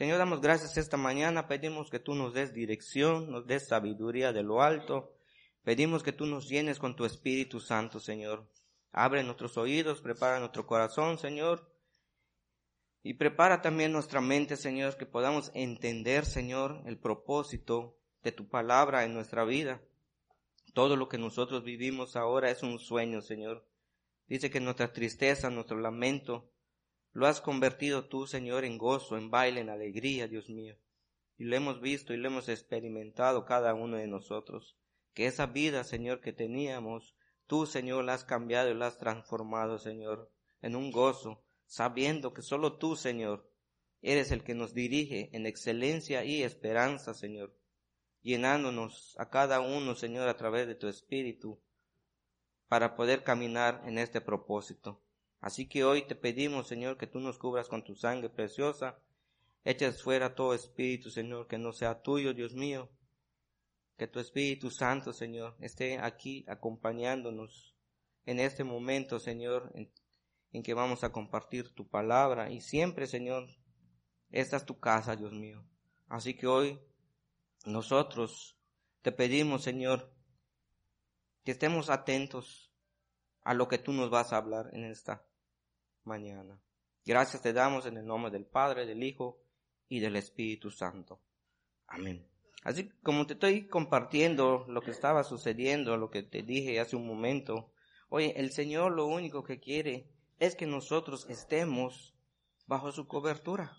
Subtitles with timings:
[0.00, 1.46] Señor, damos gracias esta mañana.
[1.46, 5.12] Pedimos que tú nos des dirección, nos des sabiduría de lo alto.
[5.62, 8.48] Pedimos que tú nos llenes con tu Espíritu Santo, Señor.
[8.92, 11.70] Abre nuestros oídos, prepara nuestro corazón, Señor.
[13.02, 19.04] Y prepara también nuestra mente, Señor, que podamos entender, Señor, el propósito de tu palabra
[19.04, 19.82] en nuestra vida.
[20.72, 23.68] Todo lo que nosotros vivimos ahora es un sueño, Señor.
[24.28, 26.50] Dice que nuestra tristeza, nuestro lamento,
[27.12, 30.76] lo has convertido tú, Señor, en gozo, en baile, en alegría, Dios mío.
[31.36, 34.76] Y lo hemos visto y lo hemos experimentado cada uno de nosotros.
[35.12, 37.16] Que esa vida, Señor, que teníamos,
[37.48, 40.30] tú, Señor, la has cambiado y la has transformado, Señor,
[40.62, 43.50] en un gozo, sabiendo que solo tú, Señor,
[44.02, 47.56] eres el que nos dirige en excelencia y esperanza, Señor,
[48.22, 51.60] llenándonos a cada uno, Señor, a través de tu Espíritu,
[52.68, 55.02] para poder caminar en este propósito.
[55.40, 58.98] Así que hoy te pedimos, Señor, que tú nos cubras con tu sangre preciosa.
[59.64, 62.90] Eches fuera todo espíritu, Señor, que no sea tuyo, Dios mío.
[63.96, 67.74] Que tu Espíritu Santo, Señor, esté aquí acompañándonos
[68.24, 69.90] en este momento, Señor, en,
[70.52, 72.50] en que vamos a compartir tu palabra.
[72.50, 73.48] Y siempre, Señor,
[74.30, 75.64] esta es tu casa, Dios mío.
[76.08, 76.80] Así que hoy
[77.66, 78.56] nosotros
[79.02, 80.10] te pedimos, Señor,
[81.44, 82.72] que estemos atentos
[83.42, 85.29] a lo que tú nos vas a hablar en esta
[86.10, 86.60] mañana.
[87.06, 89.40] Gracias te damos en el nombre del Padre, del Hijo
[89.88, 91.20] y del Espíritu Santo.
[91.86, 92.26] Amén.
[92.64, 97.06] Así como te estoy compartiendo lo que estaba sucediendo, lo que te dije hace un
[97.06, 97.72] momento,
[98.08, 100.10] oye, el Señor lo único que quiere
[100.40, 102.16] es que nosotros estemos
[102.66, 103.76] bajo su cobertura.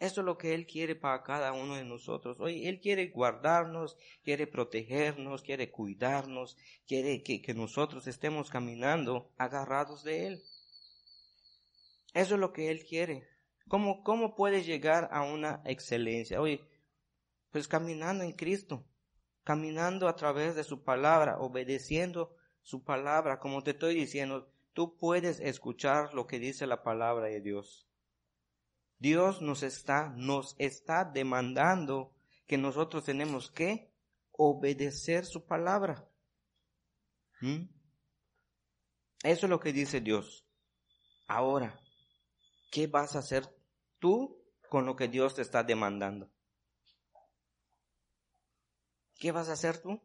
[0.00, 2.38] Eso es lo que Él quiere para cada uno de nosotros.
[2.40, 6.56] Oye, Él quiere guardarnos, quiere protegernos, quiere cuidarnos,
[6.86, 10.42] quiere que, que nosotros estemos caminando agarrados de Él.
[12.14, 13.28] Eso es lo que Él quiere.
[13.68, 16.40] ¿Cómo, cómo puedes llegar a una excelencia?
[16.40, 16.66] Oye,
[17.50, 18.86] pues caminando en Cristo,
[19.44, 25.40] caminando a través de su palabra, obedeciendo su palabra, como te estoy diciendo, tú puedes
[25.40, 27.86] escuchar lo que dice la palabra de Dios.
[28.98, 32.14] Dios nos está, nos está demandando
[32.46, 33.92] que nosotros tenemos que
[34.32, 36.08] obedecer su palabra.
[37.40, 37.68] ¿Mm?
[39.22, 40.46] Eso es lo que dice Dios.
[41.26, 41.80] Ahora,
[42.70, 43.48] ¿qué vas a hacer
[43.98, 46.30] tú con lo que Dios te está demandando?
[49.18, 50.00] ¿Qué vas a hacer tú?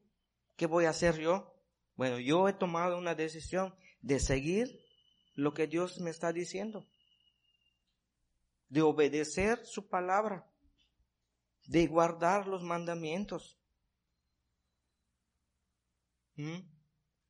[0.56, 1.56] ¿Qué voy a hacer yo?
[1.96, 4.84] Bueno, yo he tomado una decisión de seguir
[5.35, 6.88] lo que Dios me está diciendo
[8.74, 10.51] de obedecer su palabra,
[11.68, 13.59] de guardar los mandamientos.
[16.35, 16.62] ¿Mm?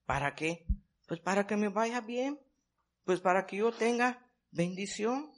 [0.06, 0.66] ¿Para qué?
[1.06, 2.40] Pues para que me vaya bien,
[3.04, 5.32] pues para que yo tenga bendición.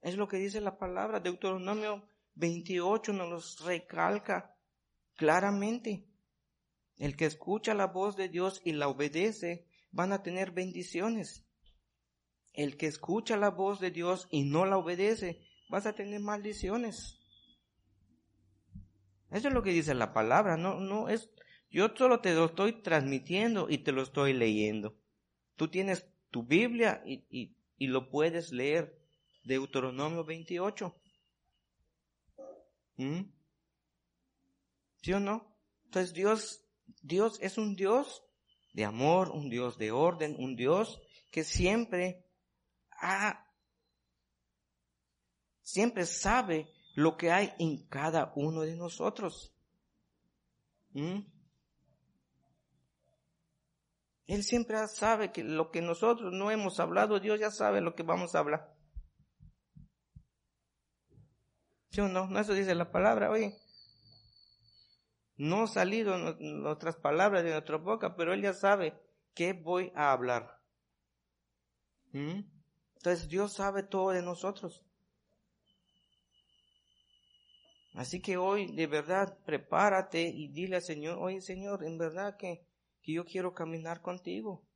[0.00, 1.20] Es lo que dice la palabra.
[1.20, 4.56] Deuteronomio 28 nos los recalca
[5.16, 6.08] claramente.
[6.96, 11.44] El que escucha la voz de Dios y la obedece van a tener bendiciones.
[12.52, 17.18] El que escucha la voz de Dios y no la obedece, vas a tener maldiciones.
[19.30, 21.30] Eso es lo que dice la palabra, no, no es,
[21.70, 24.98] yo solo te lo estoy transmitiendo y te lo estoy leyendo.
[25.56, 28.96] Tú tienes tu Biblia y, y, y lo puedes leer.
[29.42, 30.94] Deuteronomio 28.
[32.98, 33.22] ¿Mm?
[35.02, 35.52] ¿Sí o no?
[35.86, 36.64] Entonces Dios,
[37.02, 38.22] Dios es un Dios
[38.72, 41.00] de amor, un Dios de orden, un Dios
[41.32, 42.24] que siempre
[43.00, 43.50] ah,
[45.62, 49.52] siempre sabe lo que hay en cada uno de nosotros.
[50.90, 51.18] ¿Mm?
[54.32, 58.02] Él siempre sabe que lo que nosotros no hemos hablado, Dios ya sabe lo que
[58.02, 58.74] vamos a hablar.
[61.90, 62.28] ¿Sí o no?
[62.28, 63.58] No eso dice la palabra, oye.
[65.36, 68.98] No salido nuestras palabras de nuestra boca, pero Él ya sabe
[69.34, 70.58] qué voy a hablar.
[72.12, 72.40] ¿Mm?
[72.96, 74.82] Entonces Dios sabe todo de nosotros.
[77.92, 82.71] Así que hoy de verdad prepárate y dile al Señor, oye Señor, en verdad que,
[83.02, 84.66] que yo quiero caminar contigo.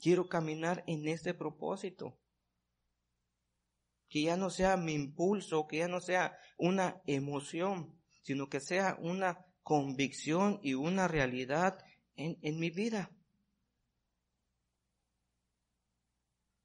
[0.00, 2.18] Quiero caminar en este propósito.
[4.08, 8.98] que ya no sea mi impulso, que ya no sea una emoción, sino que sea
[9.00, 11.78] una convicción y una realidad
[12.14, 13.10] en, en mi vida.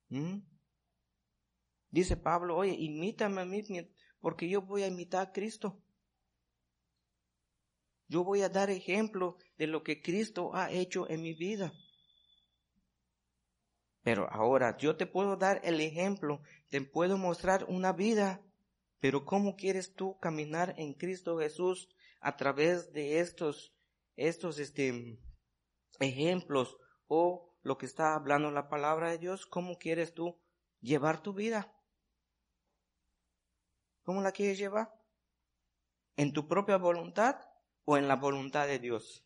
[0.09, 0.39] ¿Mm?
[1.89, 3.63] Dice Pablo, oye, imítame a mí,
[4.19, 5.81] porque yo voy a imitar a Cristo.
[8.07, 11.73] Yo voy a dar ejemplo de lo que Cristo ha hecho en mi vida.
[14.01, 18.41] Pero ahora yo te puedo dar el ejemplo, te puedo mostrar una vida,
[18.99, 21.89] pero ¿cómo quieres tú caminar en Cristo Jesús
[22.21, 23.75] a través de estos,
[24.15, 25.19] estos, este,
[25.99, 26.77] ejemplos
[27.07, 29.45] o lo que está hablando la palabra de Dios?
[29.45, 30.39] ¿Cómo quieres tú
[30.79, 31.73] llevar tu vida?
[34.03, 34.97] ¿Cómo la quieres llevar?
[36.15, 37.46] ¿En tu propia voluntad
[37.87, 39.23] o en la voluntad de Dios?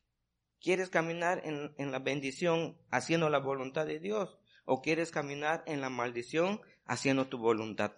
[0.62, 4.38] ¿Quieres caminar en, en la bendición haciendo la voluntad de Dios?
[4.66, 7.92] ¿O quieres caminar en la maldición haciendo tu voluntad?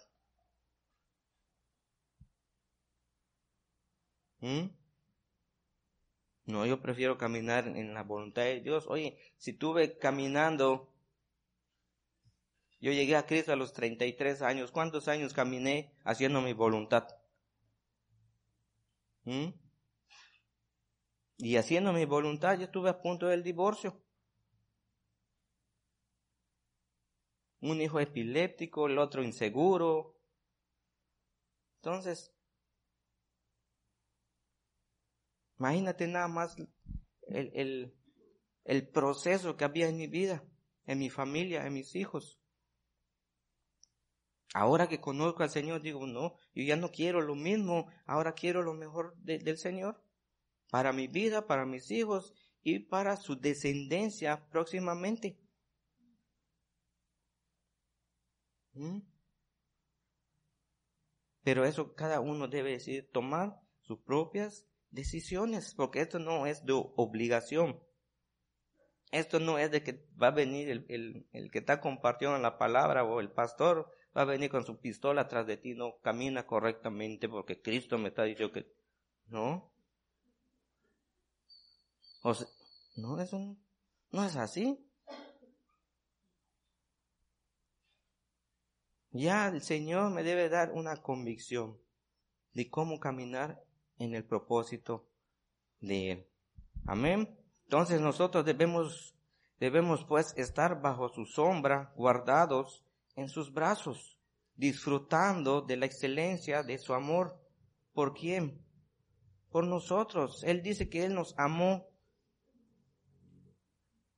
[4.40, 4.70] ¿Mm?
[6.46, 8.86] No, yo prefiero caminar en la voluntad de Dios.
[8.88, 10.90] Oye, si tuve caminando,
[12.80, 17.06] yo llegué a Cristo a los 33 años, ¿cuántos años caminé haciendo mi voluntad?
[19.24, 19.63] ¿Mm?
[21.36, 24.04] Y haciendo mi voluntad, yo estuve a punto del divorcio.
[27.70, 30.16] un hijo epiléptico, el otro inseguro.
[31.76, 32.32] Entonces,
[35.58, 36.56] imagínate nada más
[37.26, 37.94] el,
[38.64, 40.44] el, proceso que había en mi vida,
[40.86, 42.38] en mi familia, en mis hijos.
[44.52, 48.62] Ahora que conozco al Señor, digo, no, yo ya no quiero lo mismo, ahora quiero
[48.62, 50.00] lo mejor del Señor,
[50.74, 52.34] para mi vida, para mis hijos
[52.64, 55.38] y para su descendencia próximamente.
[58.72, 58.98] ¿Mm?
[61.44, 62.76] Pero eso cada uno debe
[63.12, 67.80] tomar sus propias decisiones, porque esto no es de obligación.
[69.12, 73.04] Esto no es de que va a venir el, el, que está compartiendo la palabra
[73.04, 77.28] o el pastor va a venir con su pistola atrás de ti, no camina correctamente
[77.28, 78.66] porque Cristo me está diciendo que
[79.26, 79.73] no.
[82.26, 82.32] O
[82.96, 83.62] no, es un,
[84.10, 84.82] no es así.
[89.10, 91.78] Ya el Señor me debe dar una convicción
[92.54, 93.62] de cómo caminar
[93.98, 95.06] en el propósito
[95.80, 96.26] de Él.
[96.86, 97.38] Amén.
[97.64, 99.14] Entonces nosotros debemos,
[99.60, 102.86] debemos pues estar bajo su sombra, guardados
[103.16, 104.18] en sus brazos,
[104.56, 107.38] disfrutando de la excelencia de su amor.
[107.92, 108.64] ¿Por quién?
[109.50, 110.42] Por nosotros.
[110.42, 111.93] Él dice que Él nos amó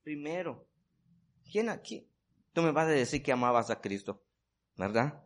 [0.07, 0.65] primero.
[1.51, 2.09] ¿Quién aquí?
[2.53, 4.23] Tú me vas a decir que amabas a Cristo.
[4.77, 5.21] ¿verdad?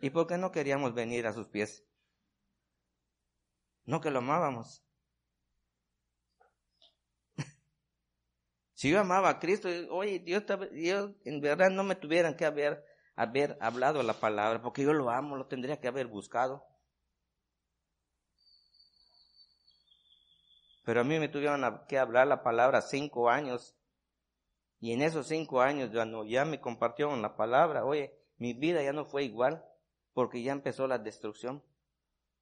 [0.00, 1.84] ¿Y por qué no queríamos venir a sus pies?
[3.86, 4.84] No que lo amábamos.
[8.74, 12.84] si yo amaba a Cristo, oye, Dios, Dios en verdad no me tuvieran que haber,
[13.16, 16.64] haber hablado la palabra, porque yo lo amo, lo tendría que haber buscado.
[20.84, 23.76] Pero a mí me tuvieron que hablar la palabra cinco años
[24.82, 28.92] y en esos cinco años, no ya me compartieron la palabra, oye, mi vida ya
[28.92, 29.64] no fue igual,
[30.12, 31.62] porque ya empezó la destrucción.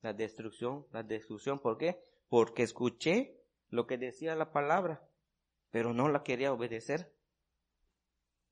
[0.00, 1.58] La destrucción, la destrucción.
[1.58, 2.02] ¿Por qué?
[2.30, 5.06] Porque escuché lo que decía la palabra,
[5.70, 7.12] pero no la quería obedecer.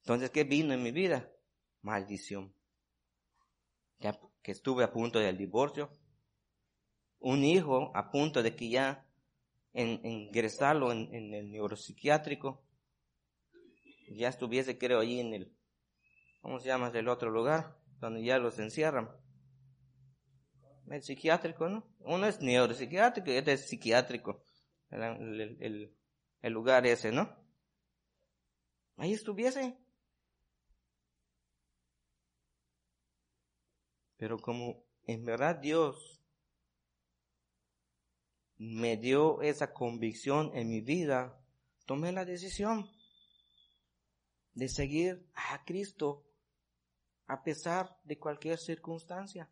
[0.01, 1.33] Entonces, ¿qué vino en mi vida?
[1.81, 2.53] Maldición.
[4.01, 5.89] Ya que estuve a punto del divorcio.
[7.21, 9.08] Un hijo a punto de que ya
[9.73, 12.65] en, ingresarlo en, el neuropsiquiátrico
[14.11, 15.57] ya estuviese, creo, allí en el,
[16.41, 16.91] ¿cómo se llama?
[16.95, 19.11] El otro lugar, donde ya los encierran.
[20.91, 21.87] El psiquiátrico, ¿no?
[22.01, 24.43] Uno es neuropsiquiátrico y este es psiquiátrico.
[24.91, 25.95] El,
[26.41, 27.37] el lugar ese, ¿no?
[28.97, 29.77] Ahí estuviese.
[34.17, 36.18] Pero como en verdad Dios
[38.59, 41.41] me dio esa convicción en mi vida,
[41.87, 42.91] tomé la decisión
[44.55, 46.25] de seguir a Cristo
[47.29, 49.49] a pesar de cualquier circunstancia.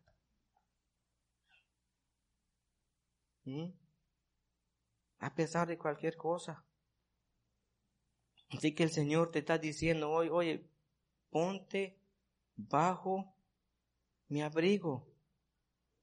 [3.45, 3.69] ¿Mm?
[5.19, 6.65] A pesar de cualquier cosa.
[8.49, 10.69] Así que el Señor te está diciendo hoy, oye,
[11.29, 11.97] ponte
[12.55, 13.33] bajo
[14.27, 15.06] mi abrigo,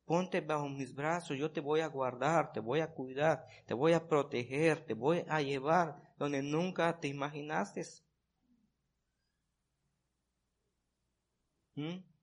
[0.05, 3.93] ponte bajo mis brazos, yo te voy a guardar, te voy a cuidar, te voy
[3.93, 7.85] a proteger, te voy a llevar donde nunca te imaginaste.
[11.77, 12.15] ¿Mm?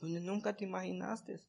[0.00, 1.40] donde nunca te imaginaste.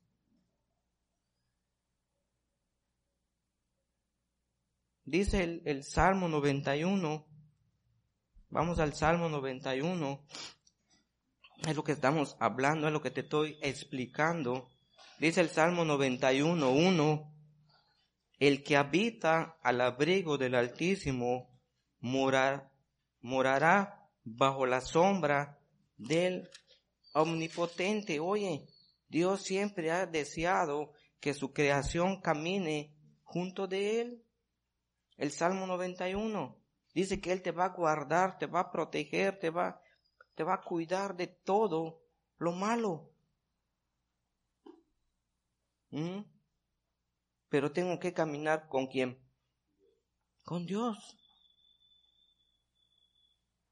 [5.06, 7.26] Dice el, el Salmo 91,
[8.50, 10.26] vamos al Salmo 91,
[11.68, 14.70] es lo que estamos hablando, es lo que te estoy explicando.
[15.20, 17.34] Dice el Salmo 91, 1,
[18.40, 21.60] el que habita al abrigo del Altísimo
[22.00, 22.72] morar,
[23.22, 25.60] morará bajo la sombra
[25.98, 26.50] del
[27.14, 28.20] Omnipotente.
[28.20, 28.66] Oye,
[29.08, 34.26] Dios siempre ha deseado que su creación camine junto de Él.
[35.18, 36.58] El Salmo 91
[36.96, 39.80] dice que Él te va a guardar, te va a proteger, te va,
[40.36, 42.02] te va a cuidar de todo
[42.38, 43.12] lo malo.
[45.90, 46.22] ¿Mm?
[47.50, 49.20] Pero tengo que caminar con quién?
[50.46, 51.18] Con Dios.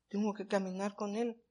[0.09, 1.41] Tengo que caminar con Él.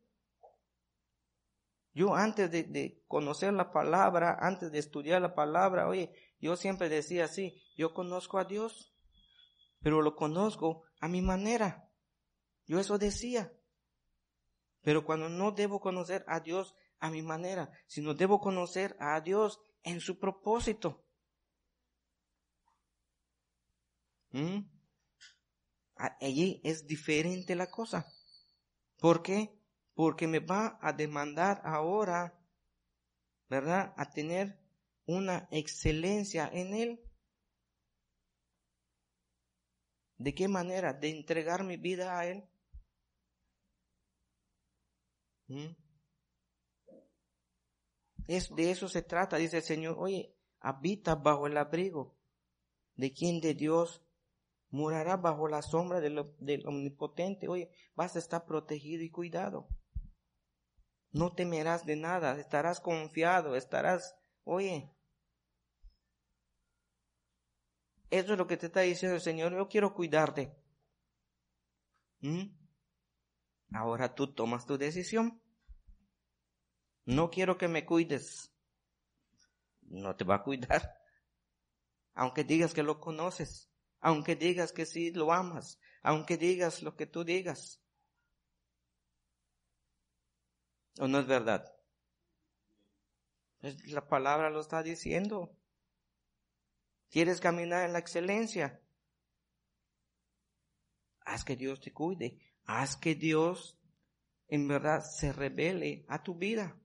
[1.95, 6.88] Yo antes de, de, conocer la palabra, antes de estudiar la palabra, oye, yo siempre
[6.88, 8.95] decía así, yo conozco a Dios,
[9.81, 11.91] pero lo conozco a mi manera.
[12.67, 13.53] Yo eso decía.
[14.82, 19.61] Pero cuando no debo conocer a Dios a mi manera, sino debo conocer a Dios
[19.82, 21.04] en su propósito.
[24.32, 24.61] ¿Mm?
[26.20, 28.06] Allí es diferente la cosa.
[28.99, 29.58] ¿Por qué?
[29.94, 32.38] Porque me va a demandar ahora,
[33.49, 33.94] ¿verdad?
[33.97, 34.61] A tener
[35.06, 37.00] una excelencia en Él.
[40.18, 40.92] ¿De qué manera?
[40.92, 42.49] De entregar mi vida a Él.
[48.26, 49.97] Es, de eso se trata, dice el Señor.
[49.99, 52.17] Oye, habita bajo el abrigo
[52.95, 54.02] de quien de Dios
[54.71, 57.49] morará bajo la sombra del, del, omnipotente.
[57.49, 59.69] Oye, vas a estar protegido y cuidado.
[61.11, 64.14] No temerás de nada, estarás confiado, estarás,
[64.45, 64.93] oye,
[68.11, 69.52] Eso es lo que te está diciendo el Señor.
[69.52, 70.57] Yo quiero cuidarte.
[72.21, 72.58] ¿Mm?
[73.72, 75.40] Ahora tú tomas tu decisión.
[77.04, 78.52] No quiero que me cuides.
[79.82, 80.98] No te va a cuidar.
[82.14, 83.70] Aunque digas que lo conoces.
[84.00, 85.78] Aunque digas que sí lo amas.
[86.02, 87.80] Aunque digas lo que tú digas.
[90.98, 91.72] ¿O no es verdad?
[93.87, 95.56] La palabra lo está diciendo.
[97.10, 98.80] ¿Quieres caminar en la excelencia?
[101.25, 102.38] Haz que Dios te cuide.
[102.68, 103.78] Haz que Dios
[104.46, 106.78] en verdad se revele a tu vida.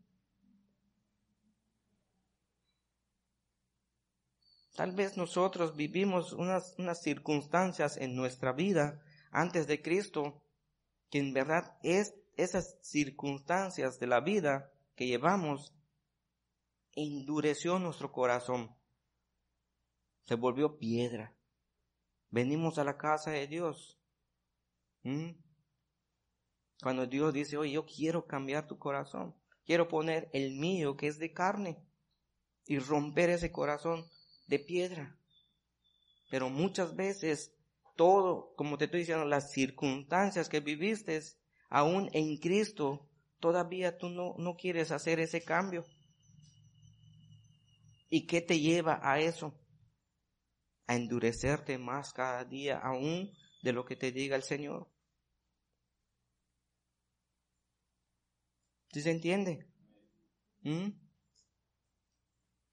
[4.77, 6.73] Tal vez nosotros vivimos unas,
[7.03, 10.41] circunstancias en nuestra vida antes de Cristo
[11.09, 15.75] que en verdad es esas circunstancias de la vida que llevamos
[16.93, 18.73] endureció nuestro corazón
[20.23, 21.35] se volvió piedra.
[22.29, 23.99] Venimos a la casa de Dios.
[25.03, 25.42] ¿Mm?
[26.83, 29.35] Cuando Dios dice, oye, yo quiero cambiar tu corazón,
[29.65, 31.83] quiero poner el mío que es de carne
[32.67, 34.05] y romper ese corazón
[34.47, 35.17] de piedra.
[36.29, 37.55] Pero muchas veces
[37.95, 41.19] todo, como te estoy diciendo, las circunstancias que viviste,
[41.69, 43.09] aún en Cristo,
[43.39, 45.85] todavía tú no, no quieres hacer ese cambio.
[48.09, 49.57] ¿Y qué te lleva a eso?
[50.87, 54.92] a endurecerte más cada día aún de lo que te diga el Señor.
[58.93, 59.67] ¿Sí se entiende?
[60.61, 60.89] ¿Mm?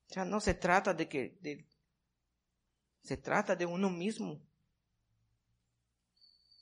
[0.08, 1.66] O sea, no se trata de que,
[3.02, 4.40] se trata de uno mismo.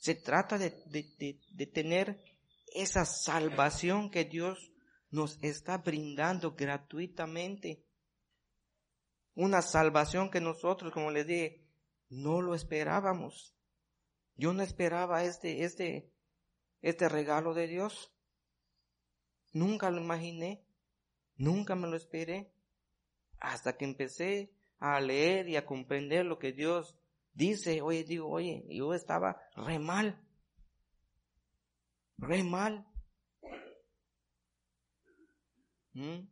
[0.01, 2.23] Se trata de, de, de tener
[2.73, 4.73] esa salvación que Dios
[5.11, 7.85] nos está brindando gratuitamente
[9.35, 11.65] una salvación que nosotros, como les dije,
[12.09, 13.55] no lo esperábamos.
[14.37, 16.13] Yo no esperaba este, este,
[16.83, 18.13] este regalo de Dios.
[19.53, 20.65] Nunca lo imaginé,
[21.37, 22.53] nunca me lo esperé,
[23.41, 26.97] hasta que empecé a leer y a comprender lo que Dios
[27.33, 27.83] dice.
[27.83, 30.21] Oye, digo, oye, yo estaba re mal,
[32.19, 32.87] re mal.
[35.95, 36.29] ¿Mm?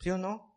[0.00, 0.50] ¿Sí o no?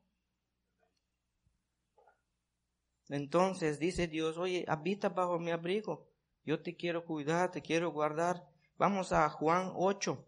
[3.10, 6.13] Entonces dice Dios, oye, habita bajo mi abrigo.
[6.46, 8.48] Yo te quiero cuidar, te quiero guardar.
[8.78, 10.26] Vamos a Juan 8.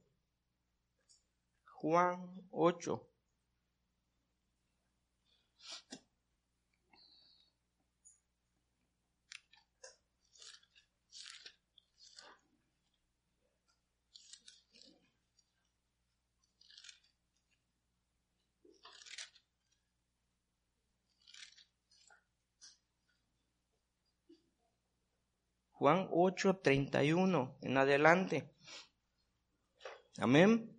[1.65, 3.07] Juan 8.
[25.75, 28.49] Juan 8, 31 en adelante.
[30.17, 30.73] Amén.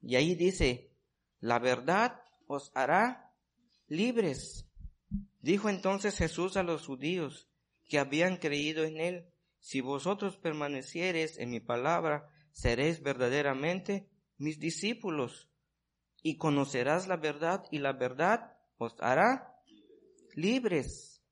[0.00, 0.92] Y ahí dice,
[1.40, 3.34] la verdad os hará
[3.88, 4.68] libres.
[5.40, 7.48] Dijo entonces Jesús a los judíos
[7.88, 9.26] que habían creído en él,
[9.58, 15.48] si vosotros permaneciereis en mi palabra, seréis verdaderamente mis discípulos
[16.22, 19.56] y conocerás la verdad y la verdad os hará
[20.34, 21.22] libres.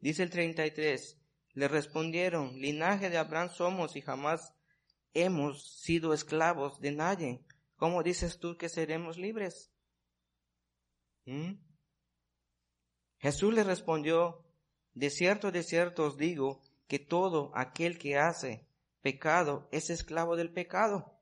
[0.00, 1.19] Dice el 33,
[1.54, 4.54] le respondieron, linaje de Abraham somos y jamás
[5.14, 7.44] hemos sido esclavos de nadie.
[7.76, 9.72] ¿Cómo dices tú que seremos libres?
[11.24, 11.54] ¿Mm?
[13.18, 14.44] Jesús le respondió,
[14.94, 18.66] de cierto, de cierto os digo que todo aquel que hace
[19.02, 21.18] pecado es esclavo del pecado.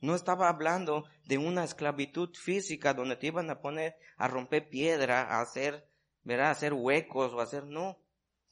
[0.00, 5.22] No estaba hablando de una esclavitud física donde te iban a poner a romper piedra,
[5.22, 5.86] a hacer,
[6.22, 6.48] ¿verdad?
[6.48, 7.98] A hacer huecos o hacer, no.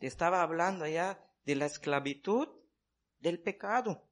[0.01, 2.49] Estaba hablando ya de la esclavitud
[3.21, 4.09] del pecado,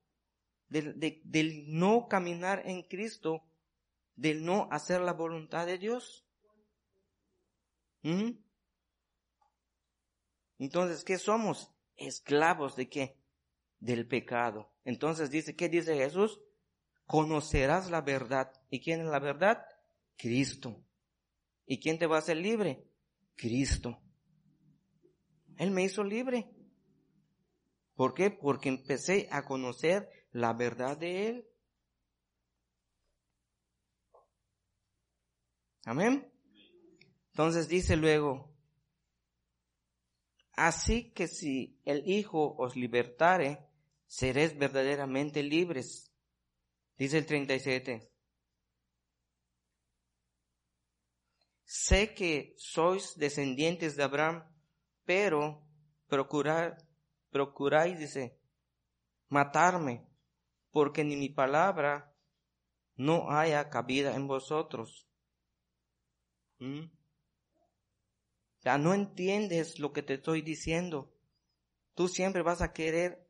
[0.68, 3.44] del, del no caminar en Cristo,
[4.16, 6.26] del no hacer la voluntad de Dios.
[8.02, 8.32] ¿Mm?
[10.58, 11.70] Entonces, ¿qué somos?
[11.96, 13.18] Esclavos de qué?
[13.78, 14.72] Del pecado.
[14.84, 16.40] Entonces dice, ¿qué dice Jesús?
[17.06, 18.52] Conocerás la verdad.
[18.70, 19.66] ¿Y quién es la verdad?
[20.16, 20.82] Cristo.
[21.66, 22.88] ¿Y quién te va a hacer libre?
[23.34, 24.00] Cristo.
[25.58, 26.50] Él me hizo libre.
[27.94, 28.30] ¿Por qué?
[28.30, 31.48] Porque empecé a conocer la verdad de Él.
[35.84, 36.30] Amén.
[37.30, 38.52] Entonces dice luego,
[40.52, 43.66] así que si el Hijo os libertare,
[44.06, 46.10] seréis verdaderamente libres.
[46.98, 48.10] Dice el 37.
[51.64, 54.44] Sé que sois descendientes de Abraham,
[55.06, 55.62] pero
[56.08, 56.76] procurar,
[57.30, 58.38] procuráis, dice,
[59.28, 60.06] matarme,
[60.70, 62.12] porque ni mi palabra
[62.96, 65.08] no haya cabida en vosotros.
[66.58, 66.90] ¿Mm?
[68.62, 71.12] Ya no entiendes lo que te estoy diciendo.
[71.94, 73.26] Tú siempre vas a querer,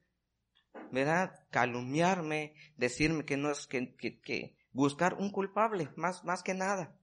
[0.91, 1.47] ¿verdad?
[1.51, 6.99] Calumniarme, decirme que no es que, que, que buscar un culpable, más, más que nada.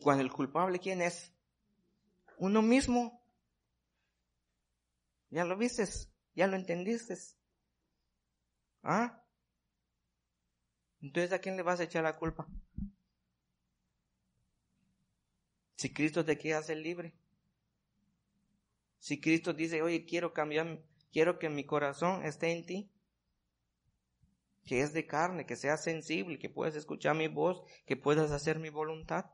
[0.00, 1.31] Cuando el culpable, ¿quién es?
[2.42, 3.22] Uno mismo.
[5.30, 5.84] ¿Ya lo viste?
[6.34, 7.16] ¿Ya lo entendiste?
[8.82, 9.24] ¿Ah?
[11.00, 12.48] Entonces, ¿a quién le vas a echar la culpa?
[15.76, 17.14] Si Cristo te quiere hacer libre.
[18.98, 22.92] Si Cristo dice, oye, quiero cambiar, quiero que mi corazón esté en ti.
[24.64, 28.58] Que es de carne, que sea sensible, que puedas escuchar mi voz, que puedas hacer
[28.58, 29.26] mi voluntad.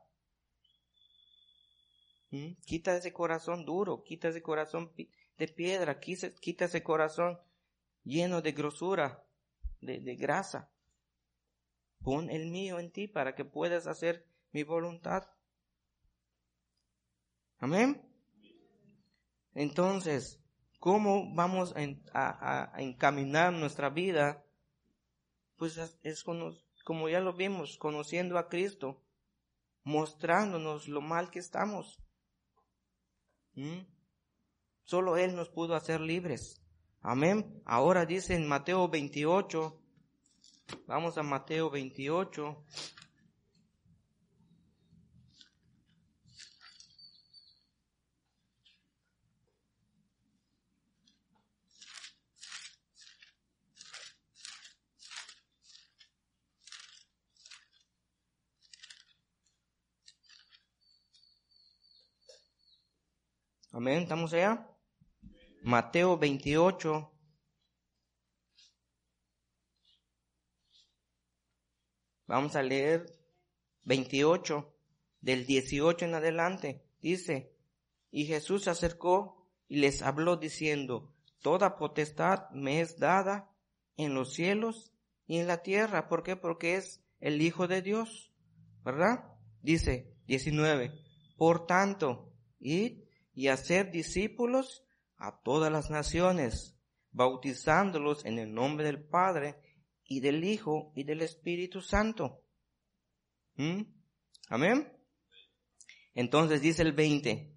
[2.29, 7.39] Quita ese corazón duro, quita ese corazón de piedra, quita ese corazón
[8.03, 9.23] lleno de grosura,
[9.81, 10.71] de, de grasa.
[12.03, 15.27] Pon el mío en ti para que puedas hacer mi voluntad.
[17.59, 18.01] Amén.
[19.53, 20.41] Entonces,
[20.79, 21.73] ¿cómo vamos
[22.13, 24.45] a, encaminar nuestra vida?
[25.57, 29.03] Pues es, como ya lo vimos, conociendo a Cristo,
[29.83, 31.99] mostrándonos lo mal que estamos.
[33.55, 33.79] ¿Mm?
[34.83, 36.61] Solo Él nos pudo hacer libres.
[37.01, 37.61] Amén.
[37.65, 39.79] Ahora dice en Mateo 28,
[40.87, 42.65] vamos a Mateo 28.
[63.79, 64.67] Amén, ¿estamos allá?
[65.63, 67.13] Mateo 28.
[72.27, 73.05] Vamos a leer
[73.83, 74.75] 28,
[75.21, 76.83] del 18 en adelante.
[77.01, 77.55] Dice,
[78.11, 83.49] y Jesús se acercó y les habló diciendo, Toda potestad me es dada
[83.95, 84.91] en los cielos
[85.25, 86.09] y en la tierra.
[86.09, 86.35] ¿Por qué?
[86.35, 88.33] Porque es el Hijo de Dios.
[88.83, 89.37] ¿Verdad?
[89.61, 90.91] Dice 19.
[91.37, 93.07] Por tanto, id
[93.39, 94.83] y hacer discípulos
[95.15, 96.77] a todas las naciones,
[97.11, 99.55] bautizándolos en el nombre del Padre
[100.03, 102.43] y del Hijo y del Espíritu Santo.
[103.55, 103.83] ¿Mm?
[104.49, 104.91] Amén.
[106.13, 107.55] Entonces dice el 20,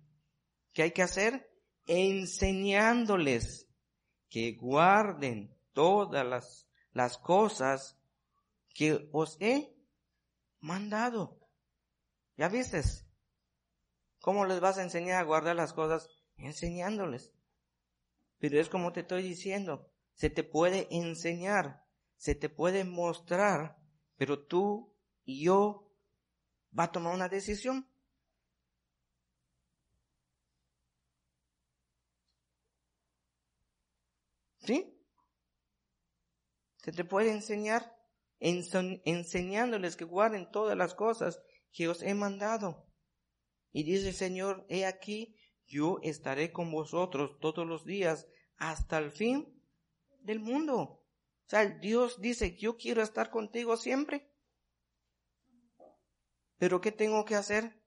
[0.72, 1.50] ¿qué hay que hacer?
[1.88, 3.68] Enseñándoles
[4.28, 7.98] que guarden todas las, las cosas
[8.72, 9.74] que os he
[10.60, 11.40] mandado.
[12.36, 13.04] ¿Ya vistes?
[14.22, 16.08] ¿Cómo les vas a enseñar a guardar las cosas?
[16.37, 17.32] enseñándoles.
[18.38, 21.85] Pero es como te estoy diciendo, se te puede enseñar,
[22.16, 23.78] se te puede mostrar,
[24.16, 25.90] pero tú y yo
[26.76, 27.88] va a tomar una decisión.
[34.58, 34.98] ¿Sí?
[36.78, 37.96] Se te puede enseñar
[38.38, 41.40] enseñándoles que guarden todas las cosas
[41.72, 42.91] que os he mandado.
[43.72, 49.11] Y dice el Señor, he aquí, yo estaré con vosotros todos los días hasta el
[49.11, 49.62] fin
[50.20, 50.76] del mundo.
[50.76, 54.30] O sea, Dios dice, yo quiero estar contigo siempre.
[56.58, 57.82] Pero ¿qué tengo que hacer?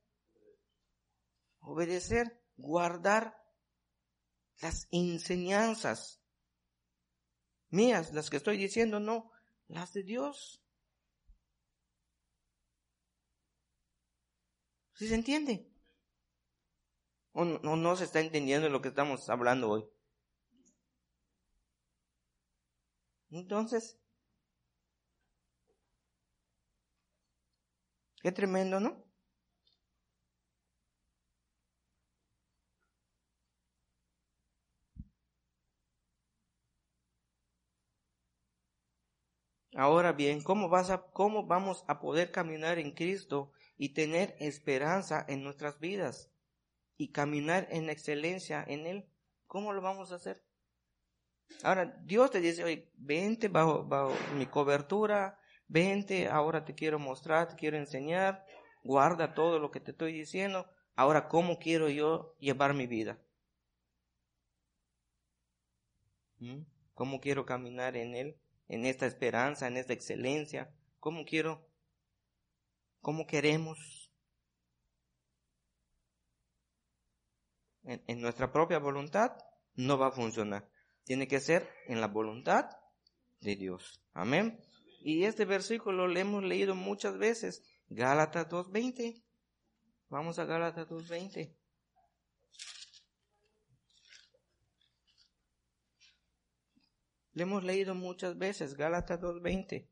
[1.60, 3.38] Obedecer, guardar
[4.62, 6.22] las enseñanzas
[7.70, 9.32] mías, las que estoy diciendo, no,
[9.68, 10.62] las de Dios.
[14.94, 15.75] ¿Sí se entiende?
[17.40, 19.86] ¿O no, no se está entendiendo lo que estamos hablando hoy?
[23.30, 24.00] Entonces,
[28.22, 29.06] qué tremendo, ¿no?
[39.76, 45.24] Ahora bien, ¿cómo, vas a, ¿cómo vamos a poder caminar en Cristo y tener esperanza
[45.30, 46.32] en nuestras vidas
[46.98, 49.10] y caminar en excelencia en Él?
[49.48, 50.44] ¿Cómo lo vamos a hacer?
[51.64, 57.48] Ahora, Dios te dice, oye, vente bajo, bajo mi cobertura, vente, ahora te quiero mostrar,
[57.48, 58.46] te quiero enseñar,
[58.84, 60.68] guarda todo lo que te estoy diciendo.
[60.96, 63.20] Ahora, ¿cómo quiero yo llevar mi vida?
[66.40, 66.62] ¿Mm?
[66.94, 68.40] ¿Cómo quiero caminar en Él?
[68.68, 70.74] en esta esperanza, en esta excelencia.
[71.00, 71.68] ¿Cómo quiero?
[73.02, 74.05] ¿Cómo queremos?
[77.86, 79.38] En, nuestra propia voluntad
[79.76, 80.68] no va a funcionar.
[81.04, 82.70] Tiene que ser en la voluntad
[83.42, 84.02] de Dios.
[84.14, 84.60] Amén.
[85.02, 87.64] Y este versículo lo hemos leído muchas veces.
[87.88, 89.24] Gálatas 2.20.
[90.10, 91.56] Vamos a Gálatas 2.20.
[97.34, 99.90] Le hemos leído muchas veces, Gálatas 2.20.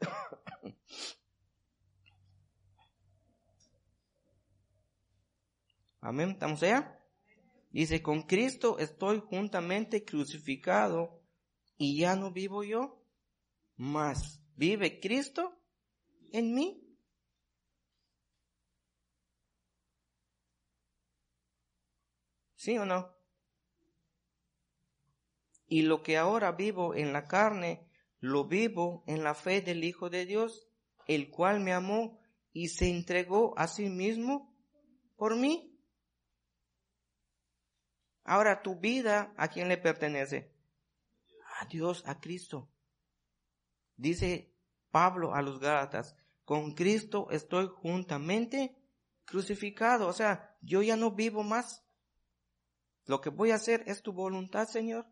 [6.00, 6.95] Amén, ¿estamos allá?
[7.70, 11.22] Dice, con Cristo estoy juntamente crucificado
[11.76, 13.02] y ya no vivo yo,
[13.76, 15.60] mas vive Cristo
[16.32, 16.82] en mí.
[22.54, 23.16] ¿Sí o no?
[25.68, 27.88] y lo que ahora vivo en la carne,
[28.20, 30.68] lo vivo en la fe del Hijo de Dios,
[31.06, 32.18] el cual me amó
[32.52, 34.54] y se entregó a sí mismo
[35.16, 35.75] por mí.
[38.26, 40.52] Ahora tu vida, ¿a quién le pertenece?
[41.60, 42.68] A Dios, a Cristo.
[43.96, 44.52] Dice
[44.90, 48.76] Pablo a los Gálatas, con Cristo estoy juntamente
[49.24, 50.08] crucificado.
[50.08, 51.84] O sea, yo ya no vivo más.
[53.04, 55.06] Lo que voy a hacer es tu voluntad, Señor.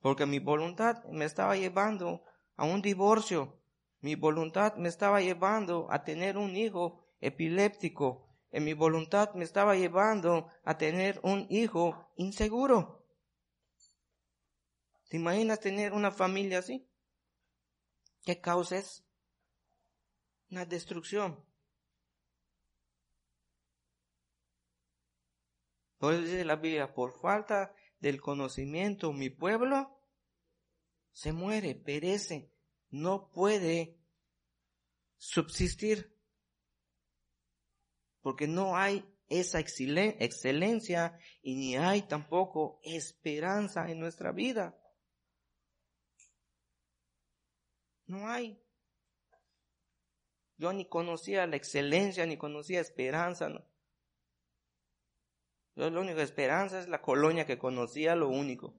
[0.00, 2.24] Porque mi voluntad me estaba llevando
[2.56, 3.62] a un divorcio.
[4.00, 8.31] Mi voluntad me estaba llevando a tener un hijo epiléptico.
[8.52, 13.02] En mi voluntad me estaba llevando a tener un hijo inseguro.
[15.08, 16.86] ¿Te imaginas tener una familia así?
[18.24, 19.04] ¿Qué causa es?
[20.50, 21.44] Una destrucción.
[25.96, 29.98] Por eso dice la Biblia, por falta del conocimiento, mi pueblo
[31.12, 32.50] se muere, perece,
[32.90, 33.98] no puede
[35.16, 36.12] subsistir.
[38.22, 44.78] Porque no hay esa excelencia y ni hay tampoco esperanza en nuestra vida.
[48.06, 48.62] No hay.
[50.56, 53.48] Yo ni conocía la excelencia, ni conocía esperanza.
[53.48, 53.64] ¿no?
[55.74, 58.78] Yo la única esperanza es la colonia que conocía, lo único.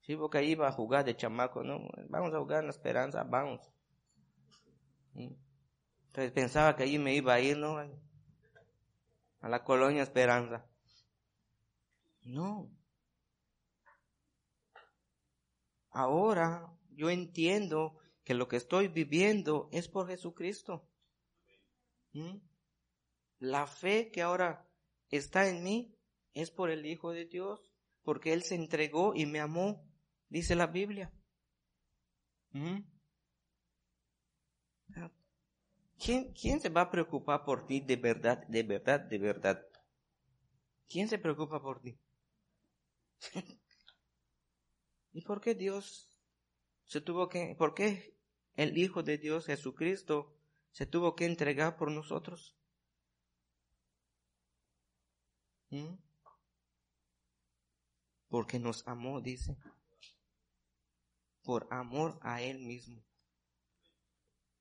[0.00, 1.86] Sí, porque iba a jugar de chamaco, ¿no?
[2.08, 3.60] Vamos a jugar en la esperanza, vamos.
[5.18, 7.78] Entonces pensaba que allí me iba a ir, ¿no?
[9.40, 10.66] A la colonia Esperanza.
[12.22, 12.70] No.
[15.90, 20.86] Ahora yo entiendo que lo que estoy viviendo es por Jesucristo.
[22.12, 22.36] ¿Mm?
[23.38, 24.68] La fe que ahora
[25.10, 25.94] está en mí
[26.34, 29.88] es por el Hijo de Dios, porque Él se entregó y me amó,
[30.28, 31.12] dice la Biblia.
[32.50, 32.80] ¿Mm?
[35.98, 39.66] ¿Quién, ¿Quién se va a preocupar por ti de verdad, de verdad, de verdad?
[40.88, 41.98] ¿Quién se preocupa por ti?
[45.12, 46.08] ¿Y por qué Dios
[46.84, 48.16] se tuvo que, por qué
[48.54, 50.34] el Hijo de Dios Jesucristo
[50.70, 52.56] se tuvo que entregar por nosotros?
[55.70, 55.96] ¿Mm?
[58.28, 59.56] Porque nos amó, dice.
[61.42, 63.07] Por amor a Él mismo.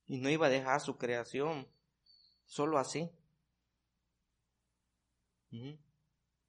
[0.07, 1.67] Y no iba a dejar su creación
[2.45, 3.09] solo así.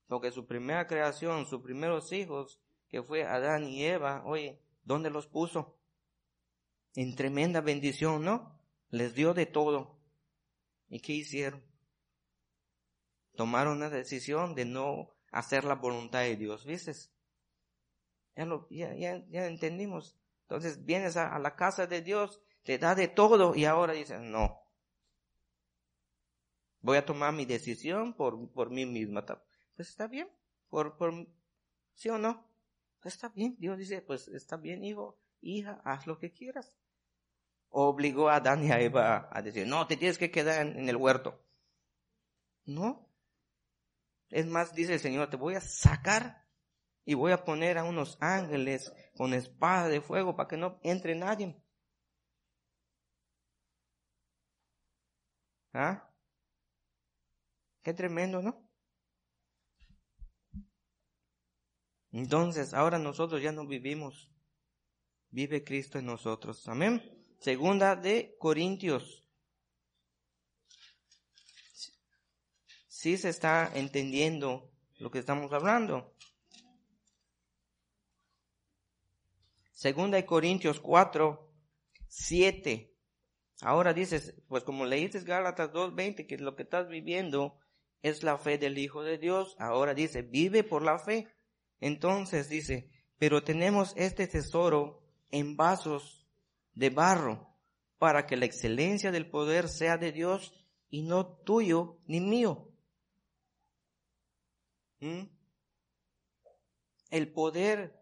[0.06, 5.26] Porque su primera creación, sus primeros hijos, que fue Adán y Eva, oye, ¿dónde los
[5.26, 5.76] puso?
[6.94, 8.58] En tremenda bendición, ¿no?
[8.90, 9.98] Les dio de todo.
[10.88, 11.62] ¿Y qué hicieron?
[13.36, 16.92] Tomaron una decisión de no hacer la voluntad de Dios, ¿viste?
[18.34, 20.16] Ya, lo, ya, ya, entendimos.
[20.42, 24.60] Entonces vienes a, la casa de Dios, te da de todo y ahora dices, no.
[26.82, 29.24] Voy a tomar mi decisión por, por mí misma.
[29.24, 30.28] Pues está bien,
[30.68, 31.14] por, por,
[31.94, 32.46] ¿sí o no?
[33.00, 33.56] Pues está bien.
[33.58, 36.74] Dios dice, pues está bien, hijo, hija, haz lo que quieras.
[37.70, 40.90] Obligó a Adán y a Eva a decir, no, te tienes que quedar en, en
[40.90, 41.42] el huerto.
[42.66, 43.08] No.
[44.28, 46.44] Es más, dice el Señor, te voy a sacar
[47.06, 51.14] y voy a poner a unos ángeles con espada de fuego para que no entre
[51.14, 51.58] nadie.
[55.80, 56.12] ¿Ah?
[57.84, 58.68] Qué tremendo, ¿no?
[62.10, 64.28] Entonces, ahora nosotros ya no vivimos.
[65.30, 66.66] Vive Cristo en nosotros.
[66.66, 67.00] Amén.
[67.38, 69.24] Segunda de Corintios.
[72.88, 76.12] Sí se está entendiendo lo que estamos hablando.
[79.70, 81.52] Segunda de Corintios 4,
[82.08, 82.97] 7.
[83.60, 87.58] Ahora dices, pues como leíste Gálatas 2.20, que lo que estás viviendo
[88.02, 89.56] es la fe del Hijo de Dios.
[89.58, 91.28] Ahora dice, vive por la fe.
[91.80, 96.26] Entonces dice, pero tenemos este tesoro en vasos
[96.74, 97.48] de barro
[97.98, 100.54] para que la excelencia del poder sea de Dios
[100.88, 102.68] y no tuyo ni mío.
[105.00, 105.24] ¿Mm?
[107.10, 107.98] El poder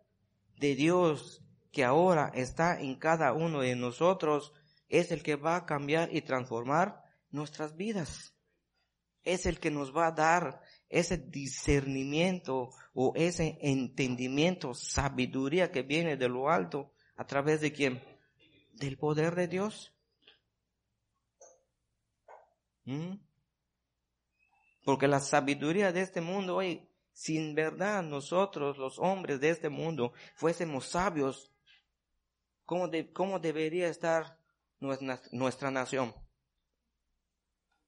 [0.59, 1.43] de Dios
[1.73, 4.53] que ahora está en cada uno de nosotros
[4.89, 8.35] es el que va a cambiar y transformar nuestras vidas.
[9.23, 16.17] Es el que nos va a dar ese discernimiento o ese entendimiento, sabiduría que viene
[16.17, 18.03] de lo alto, a través de quién?
[18.73, 19.93] Del poder de Dios.
[22.85, 23.17] ¿Mm?
[24.85, 30.13] Porque la sabiduría de este mundo, hoy, sin verdad nosotros, los hombres de este mundo,
[30.37, 31.51] fuésemos sabios,
[32.65, 34.36] ¿cómo, de, cómo debería estar
[34.81, 36.15] nuestra, nuestra nación?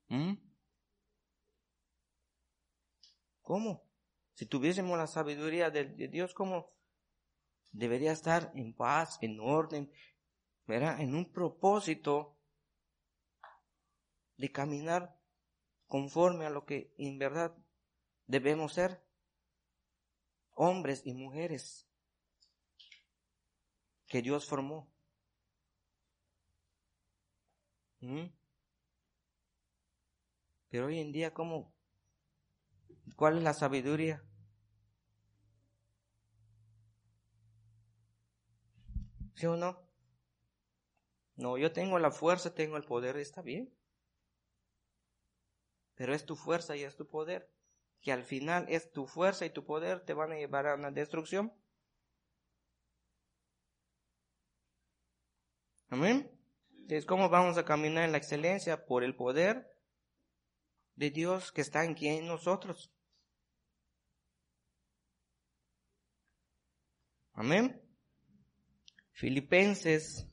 [0.09, 0.35] ¿Mm?
[3.42, 3.83] ¿Cómo?
[4.35, 6.72] Si tuviésemos la sabiduría de, de, Dios, ¿cómo?
[7.72, 9.90] Debería estar en paz, en orden,
[10.66, 11.01] ¿verdad?
[11.01, 12.38] En un propósito
[14.37, 15.18] de caminar
[15.87, 17.57] conforme a lo que en verdad
[18.27, 19.05] debemos ser.
[20.55, 21.88] Hombres y mujeres
[24.09, 24.90] que Dios formó.
[28.00, 28.26] ¿Mm?
[30.70, 31.72] Pero hoy en día, ¿cómo,
[33.16, 34.22] ¿Cuál es la sabiduría?
[39.34, 39.82] ¿Sí o no?
[41.37, 43.72] No, yo tengo la fuerza, tengo el poder, está bien.
[45.94, 47.50] Pero es tu fuerza y es tu poder.
[48.00, 50.90] Que al final es tu fuerza y tu poder te van a llevar a una
[50.90, 51.52] destrucción.
[55.90, 56.38] Amén.
[56.88, 58.87] Entonces, ¿cómo vamos a caminar en la excelencia?
[58.87, 59.70] Por el poder
[60.94, 62.90] de Dios que está en nosotros.
[67.35, 67.79] Amén.
[69.12, 70.27] Filipenses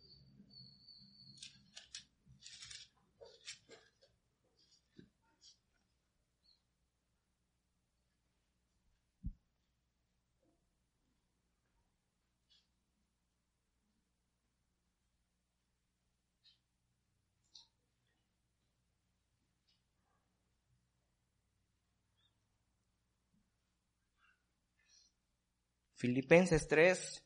[26.05, 27.23] Filipenses 3.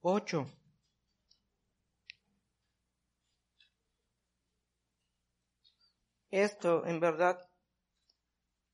[0.00, 0.46] Ocho.
[6.30, 7.38] Esto en verdad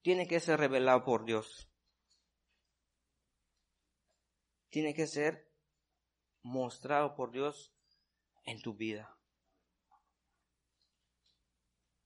[0.03, 1.69] tiene que ser revelado por Dios.
[4.69, 5.51] Tiene que ser
[6.43, 7.75] mostrado por Dios
[8.45, 9.19] en tu vida.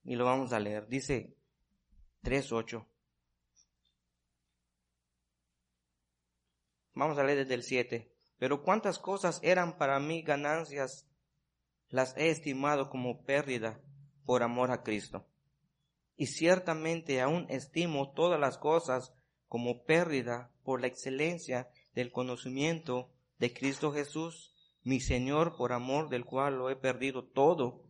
[0.04, 0.88] Y lo vamos a leer.
[0.88, 1.37] Dice
[2.22, 2.86] 3.8.
[6.94, 8.12] Vamos a leer desde el 7.
[8.38, 11.06] Pero cuántas cosas eran para mí ganancias,
[11.88, 13.80] las he estimado como pérdida
[14.24, 15.26] por amor a Cristo.
[16.16, 19.12] Y ciertamente aún estimo todas las cosas
[19.48, 26.24] como pérdida por la excelencia del conocimiento de Cristo Jesús, mi Señor, por amor del
[26.24, 27.84] cual lo he perdido todo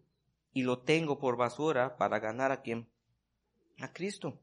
[0.53, 2.89] y lo tengo por basura para ganar a quien?
[3.79, 4.41] A Cristo.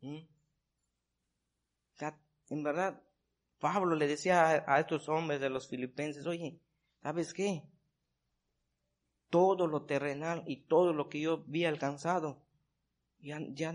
[0.00, 0.38] ¿Mm?
[2.50, 3.02] En verdad,
[3.58, 6.60] Pablo le decía a, estos hombres de los filipenses, oye,
[7.02, 7.62] ¿sabes qué?
[9.28, 12.46] Todo lo terrenal y todo lo que yo vi alcanzado,
[13.18, 13.74] ya, ya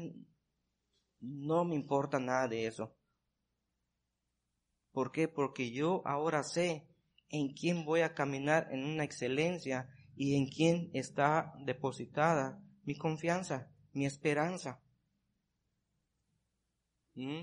[1.20, 2.96] no me importa nada de eso.
[4.92, 5.28] ¿Por qué?
[5.28, 6.88] Porque yo ahora sé
[7.30, 13.70] en quién voy a caminar en una excelencia y en quién está depositada mi confianza,
[13.94, 14.82] mi esperanza.
[17.16, 17.42] ¿Mm?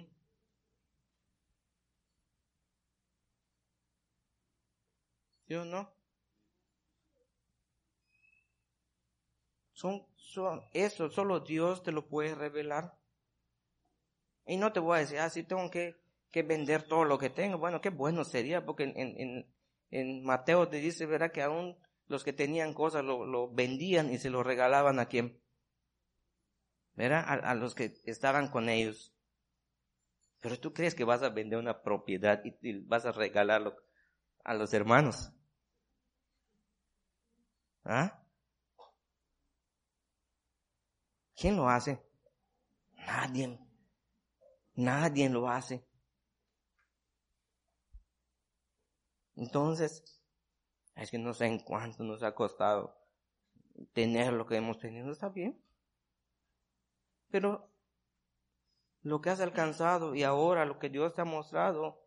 [5.46, 5.92] ¿Sí no?
[9.72, 12.96] Son, son, eso solo Dios te lo puede revelar.
[14.46, 15.96] Y no te voy a decir, ah, sí tengo que,
[16.30, 17.58] que vender todo lo que tengo.
[17.58, 19.46] Bueno, qué bueno sería, porque en, en,
[19.90, 21.32] en Mateo te dice, ¿verdad?
[21.32, 21.76] Que aún
[22.10, 25.40] los que tenían cosas lo, vendían y se lo regalaban a quien.
[26.94, 27.24] ¿Verdad?
[27.24, 29.14] A, a, los que estaban con ellos.
[30.40, 33.76] Pero tú crees que vas a vender una propiedad y, y vas a regalarlo
[34.42, 35.32] a los hermanos.
[37.84, 38.20] ¿Ah?
[41.36, 42.02] ¿Quién lo hace?
[43.06, 43.56] Nadie.
[44.74, 45.86] Nadie lo hace.
[49.36, 50.19] Entonces,
[51.00, 52.96] es que no sé en cuánto nos ha costado
[53.92, 55.60] tener lo que hemos tenido, está bien.
[57.30, 57.70] Pero
[59.02, 62.06] lo que has alcanzado y ahora lo que Dios te ha mostrado,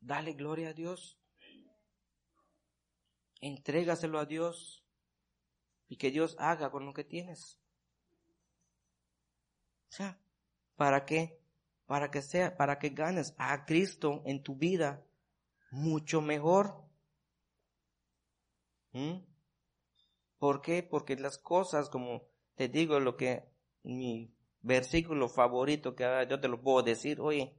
[0.00, 1.18] dale gloria a Dios
[3.40, 4.84] entrégaselo a Dios
[5.88, 7.58] y que Dios haga con lo que tienes.
[9.88, 10.20] O sea,
[10.76, 11.40] ¿para qué?
[11.86, 15.04] Para que sea, para que ganes a Cristo en tu vida
[15.70, 16.84] mucho mejor.
[18.92, 19.18] ¿Mm?
[20.38, 20.82] ¿Por qué?
[20.82, 23.48] Porque las cosas, como te digo, lo que
[23.82, 27.56] mi versículo favorito que yo te lo puedo decir, oye,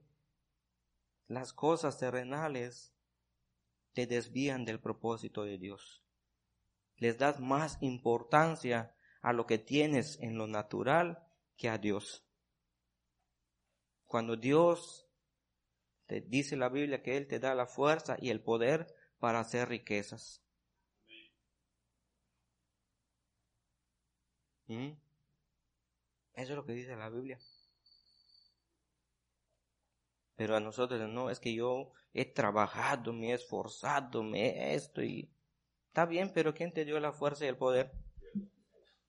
[1.28, 2.94] las cosas terrenales
[3.94, 6.04] te desvían del propósito de Dios.
[6.98, 12.26] Les das más importancia a lo que tienes en lo natural que a Dios.
[14.06, 15.08] Cuando Dios
[16.08, 18.88] te dice la Biblia que Él te da la fuerza y el poder
[19.20, 20.44] para hacer riquezas.
[24.70, 24.92] ¿Mm?
[26.36, 27.40] Eso es lo que dice la Biblia.
[30.36, 35.04] Pero a nosotros no, es que yo he trabajado, me he esforzado, me he esto
[35.04, 35.30] y
[35.88, 37.92] está bien, pero ¿quién te dio la fuerza y el poder?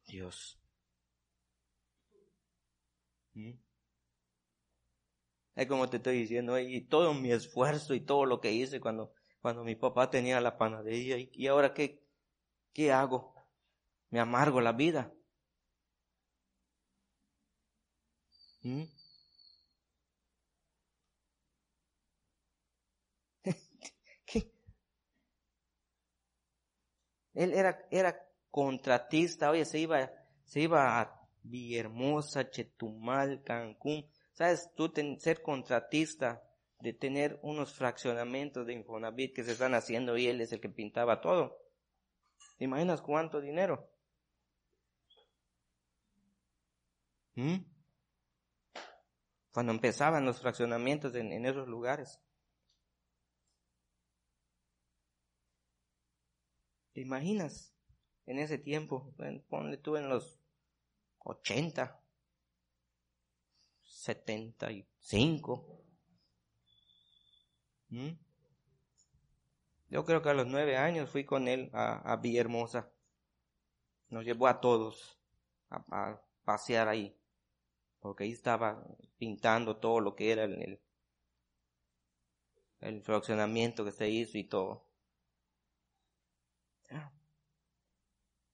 [0.06, 0.58] Dios.
[3.34, 3.52] ¿Mm?
[5.54, 9.12] Es como te estoy diciendo, y todo mi esfuerzo y todo lo que hice cuando,
[9.42, 12.02] cuando mi papá tenía la panadería, y, ahora qué,
[12.72, 13.34] qué hago?
[14.08, 15.12] Me amargo la vida.
[18.62, 18.84] ¿Mm?
[27.34, 28.16] Él era, era
[28.50, 30.10] contratista, oye, se iba,
[30.44, 34.06] se iba a Villahermosa, Chetumal, Cancún.
[34.32, 34.70] ¿Sabes?
[34.74, 36.42] Tú ser contratista
[36.80, 40.68] de tener unos fraccionamientos de Infonavit que se están haciendo y él es el que
[40.68, 41.58] pintaba todo.
[42.56, 43.90] ¿Te imaginas cuánto dinero?
[47.36, 47.79] ¿Mm?
[49.52, 52.20] Cuando empezaban los fraccionamientos en esos lugares.
[56.92, 57.74] ¿Te imaginas?
[58.26, 59.12] En ese tiempo,
[59.48, 60.40] ponle tú en los
[61.18, 62.00] 80,
[63.82, 65.84] 75.
[67.88, 68.10] ¿Mm?
[69.88, 72.92] Yo creo que a los nueve años fui con él a, a Villahermosa.
[74.08, 75.20] Nos llevó a todos
[75.70, 77.19] a, pasear ahí.
[78.00, 78.84] Porque ahí estaba
[79.18, 80.80] pintando todo lo que era el,
[82.80, 84.90] el fraccionamiento que se hizo y todo.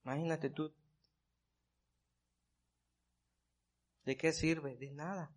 [0.07, 0.73] Imagínate tú.
[4.05, 4.77] ¿De qué sirve?
[4.77, 5.35] De nada.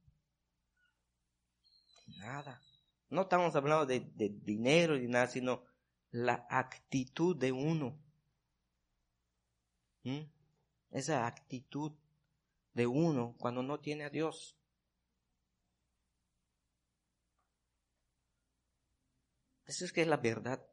[2.07, 2.63] De nada.
[3.09, 5.65] No estamos hablando de, de dinero ni nada, sino
[6.13, 8.01] la actitud de uno.
[10.05, 10.21] ¿Mm?
[10.93, 11.93] Esa actitud
[12.81, 14.57] de uno cuando no tiene a Dios.
[19.67, 20.67] Eso es que es la verdad.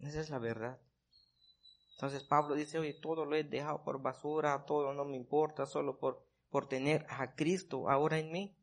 [0.00, 0.78] Esa es la verdad.
[1.94, 5.98] Entonces Pablo dice, oye, todo lo he dejado por basura, todo no me importa, solo
[5.98, 8.54] por, por tener a Cristo ahora en mí.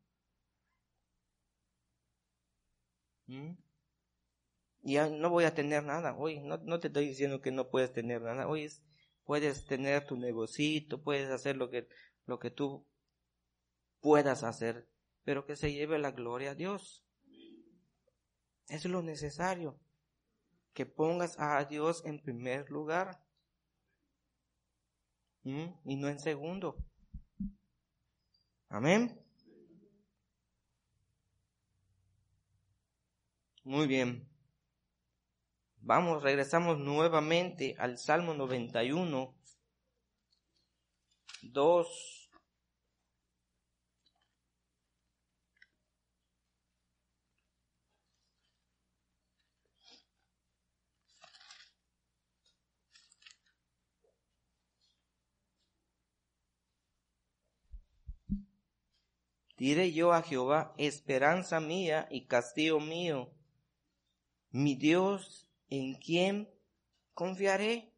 [3.25, 3.53] ¿Mm?
[4.83, 6.15] Y ya no voy a tener nada.
[6.15, 8.47] Hoy no, te estoy diciendo que no puedes tener nada.
[8.47, 8.69] Hoy
[9.29, 11.87] puedes tener tu negocito, puedes hacer lo que,
[12.25, 12.83] lo que tú
[13.99, 14.89] puedas hacer,
[15.23, 17.05] pero que se lleve la gloria a Dios.
[18.69, 19.79] Es lo necesario.
[20.73, 23.23] Que pongas a Dios en primer lugar.
[25.43, 26.75] Y no en segundo.
[28.67, 29.23] Amén.
[33.63, 34.28] Muy bien.
[35.89, 39.33] Vamos, regresamos nuevamente al Salmo 91,
[41.41, 42.29] 2.
[59.57, 63.31] Diré yo a Jehová, esperanza mía y castigo mío,
[64.51, 66.49] mi Dios en quién
[67.13, 67.93] confiaré.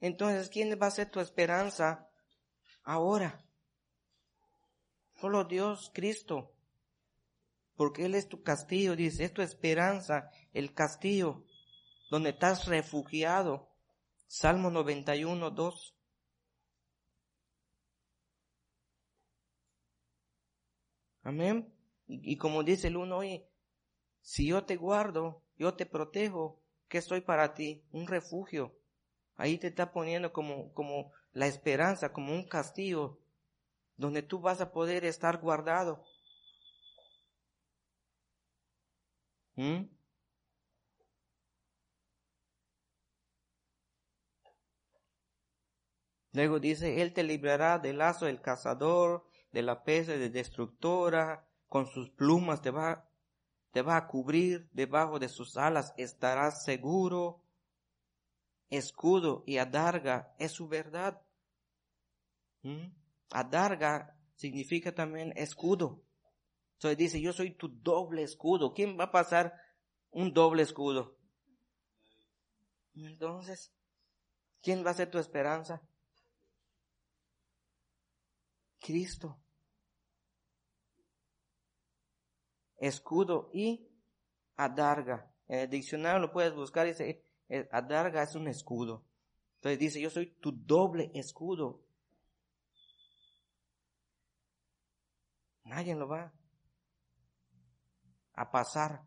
[0.00, 2.08] Entonces, ¿quién va a ser tu esperanza
[2.82, 3.44] ahora?
[5.20, 6.52] Solo Dios, Cristo.
[7.74, 11.44] Porque Él es tu castillo, dice, es tu esperanza, el castillo,
[12.10, 13.70] donde estás refugiado.
[14.26, 15.96] Salmo 91, 2.
[21.22, 21.72] Amén.
[22.06, 23.50] Y, como dice el uno, oye,
[24.20, 27.84] si yo te guardo, yo te protejo, ¿qué soy para ti?
[27.92, 28.74] Un refugio.
[29.36, 33.18] Ahí te está poniendo como, como la esperanza, como un castillo,
[33.96, 36.04] donde tú vas a poder estar guardado.
[39.56, 39.84] ¿Mm?
[46.32, 51.86] Luego dice, Él te librará del lazo del cazador, de la peste de destructora, con
[51.86, 53.08] sus plumas te va,
[53.76, 57.42] te va a cubrir, debajo de sus alas estarás seguro.
[58.70, 61.20] Escudo y adarga es su verdad.
[62.62, 62.86] ¿Mm?
[63.32, 66.02] Adarga significa también escudo.
[66.76, 68.72] Entonces dice, yo soy tu doble escudo.
[68.72, 69.52] ¿Quién va a pasar
[70.08, 71.18] un doble escudo?
[72.94, 73.74] Entonces,
[74.62, 75.82] ¿quién va a ser tu esperanza?
[78.80, 79.38] Cristo.
[82.86, 83.88] Escudo y
[84.56, 85.30] adarga.
[85.48, 89.04] En el diccionario lo puedes buscar dice, eh, adarga es un escudo.
[89.56, 91.82] Entonces dice, yo soy tu doble escudo.
[95.64, 96.32] Nadie lo va
[98.34, 99.02] a pasar.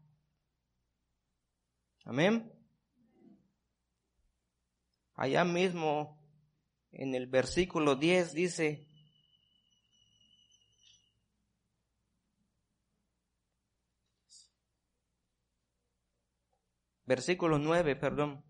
[2.04, 2.52] Amén.
[5.14, 6.20] Allá mismo
[6.92, 8.89] en el versículo 10 dice,
[17.10, 18.46] versículo 9, perdón.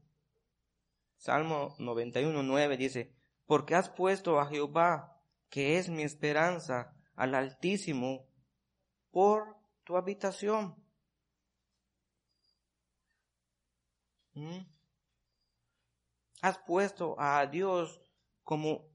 [1.15, 8.27] Salmo 91, 9 dice, porque has puesto a Jehová, que es mi esperanza, al Altísimo,
[9.11, 9.55] por
[9.85, 10.75] tu habitación.
[14.33, 14.65] ¿Mm?
[16.41, 18.01] Has puesto a Dios
[18.43, 18.91] como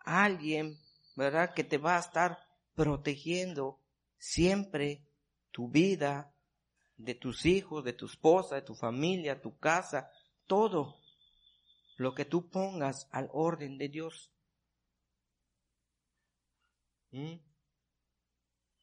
[0.00, 0.80] alguien,
[1.14, 1.54] ¿verdad?
[1.54, 2.38] Que te va a estar
[2.74, 3.80] protegiendo
[4.18, 5.06] siempre
[5.52, 6.35] tu vida,
[6.96, 10.10] de tus hijos, de tu esposa, de tu familia, tu casa,
[10.46, 10.96] todo
[11.96, 14.32] lo que tú pongas al orden de Dios.
[17.10, 17.36] ¿Mm?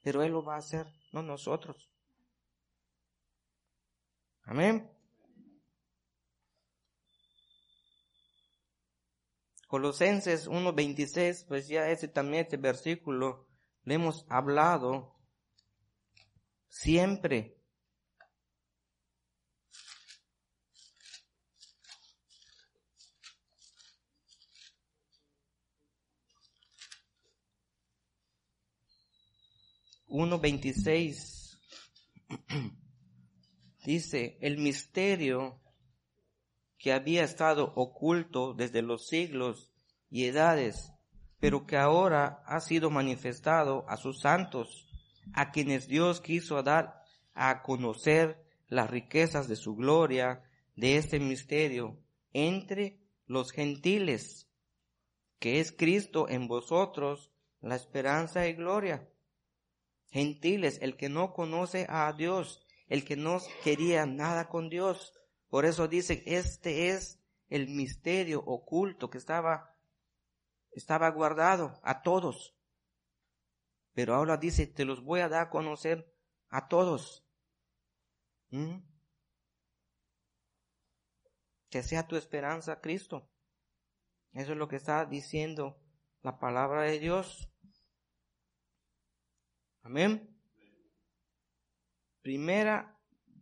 [0.01, 1.89] Pero Él lo va a hacer, no nosotros.
[4.43, 4.89] Amén.
[9.68, 13.47] Colosenses 1.26, pues ya ese también, este versículo,
[13.84, 15.16] le hemos hablado
[16.68, 17.62] siempre.
[30.14, 31.57] 1.26
[33.84, 35.59] dice, el misterio
[36.78, 39.74] que había estado oculto desde los siglos
[40.11, 40.93] y edades,
[41.39, 44.88] pero que ahora ha sido manifestado a sus santos,
[45.34, 47.01] a quienes Dios quiso dar
[47.34, 50.43] a conocer las riquezas de su gloria,
[50.76, 51.97] de este misterio,
[52.34, 54.47] entre los gentiles,
[55.39, 59.09] que es Cristo en vosotros, la esperanza y gloria.
[60.14, 65.11] Gentiles, el que no conoce a Dios, el que no quería nada con Dios.
[65.49, 69.76] Por eso dice, este es el misterio oculto que estaba
[70.72, 72.55] estaba guardado a todos.
[73.93, 76.14] Pero ahora dice, te los voy a dar a conocer
[76.49, 77.26] a todos.
[78.51, 78.78] ¿Mm?
[81.70, 83.28] Que sea tu esperanza Cristo.
[84.34, 85.80] Eso es lo que está diciendo
[86.22, 87.53] la palabra de Dios.
[89.84, 90.34] Amén.
[92.22, 92.98] Primera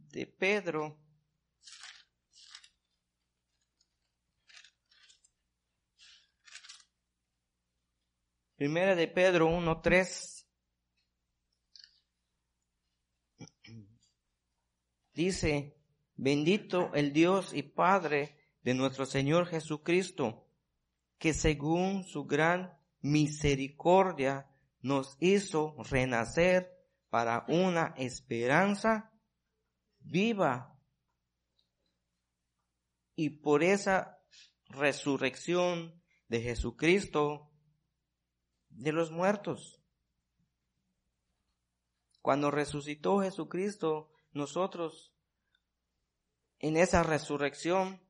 [0.09, 0.97] de Pedro
[8.55, 10.45] Primera de Pedro 1.3
[15.13, 15.77] dice,
[16.15, 20.47] bendito el Dios y Padre de nuestro Señor Jesucristo,
[21.17, 24.50] que según su gran misericordia
[24.81, 26.71] nos hizo renacer
[27.09, 29.11] para una esperanza
[29.99, 30.79] viva.
[33.15, 34.19] Y por esa
[34.65, 37.51] resurrección de Jesucristo
[38.69, 39.83] de los muertos.
[42.21, 45.13] Cuando resucitó Jesucristo, nosotros
[46.59, 48.01] en esa resurrección,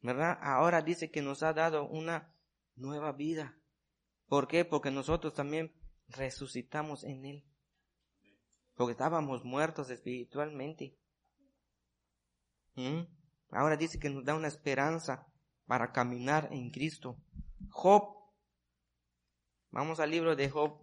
[0.00, 0.38] ¿verdad?
[0.40, 2.34] Ahora dice que nos ha dado una
[2.74, 3.61] nueva vida.
[4.32, 4.64] ¿Por qué?
[4.64, 5.74] Porque nosotros también
[6.08, 7.44] resucitamos en Él.
[8.72, 10.96] Porque estábamos muertos espiritualmente.
[12.74, 13.02] ¿Mm?
[13.50, 15.26] Ahora dice que nos da una esperanza
[15.66, 17.18] para caminar en Cristo.
[17.68, 18.16] Job
[19.70, 20.80] Vamos al libro de Job.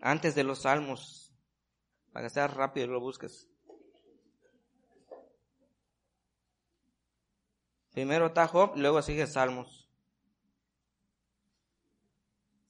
[0.00, 1.32] Antes de los salmos,
[2.12, 3.48] para que sea rápido lo busques.
[7.92, 9.88] Primero está Job, luego sigue Salmos.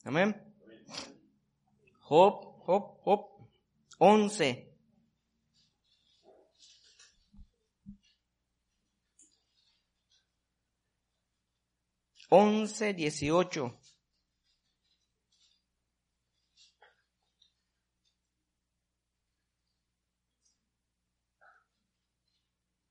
[0.05, 0.35] Amén.
[2.01, 3.51] Job Job, Job
[3.99, 4.67] 11.
[12.29, 13.80] Once, dieciocho.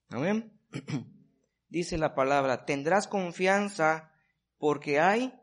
[0.10, 0.60] Amén.
[1.70, 4.12] Dice la palabra, tendrás confianza
[4.58, 5.34] porque hay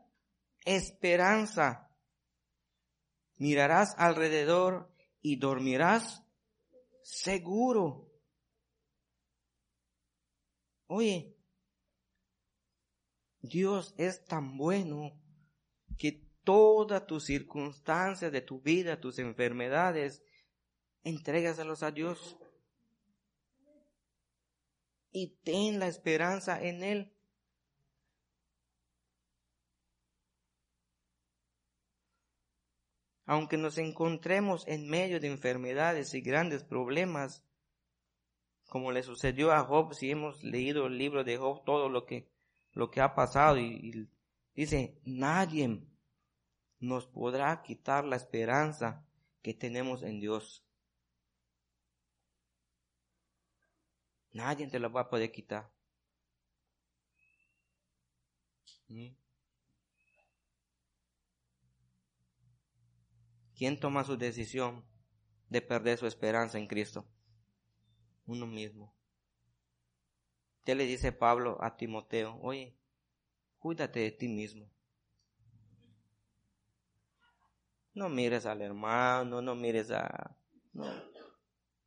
[0.65, 1.87] esperanza
[3.37, 4.91] mirarás alrededor
[5.21, 6.23] y dormirás
[7.03, 8.11] seguro.
[10.87, 11.37] Oye,
[13.41, 15.21] Dios es tan bueno
[15.97, 20.23] que todas tus circunstancias de tu vida, tus enfermedades,
[21.03, 22.37] entrégaselos a Dios.
[25.11, 27.17] Y ten la esperanza en Él.
[33.27, 37.43] aunque nos encontremos en medio de enfermedades y grandes problemas,
[38.69, 42.29] como le sucedió a Job, si hemos leído el libro de Job, todo lo que,
[42.71, 44.09] lo que ha pasado, y,
[44.55, 45.81] dice, nadie
[46.79, 49.05] nos podrá quitar la esperanza
[49.41, 50.63] que tenemos en Dios.
[54.37, 55.67] Nadie te la va a poder quitar.
[63.55, 64.85] ¿Quién toma su decisión
[65.49, 67.07] de perder su esperanza en Cristo?
[68.27, 68.93] Uno mismo.
[70.63, 72.37] ¿Qué le dice Pablo a Timoteo?
[72.43, 72.77] Oye,
[73.57, 74.69] cuídate de ti mismo.
[77.95, 80.37] No mires al hermano, no mires a...
[80.73, 80.85] No.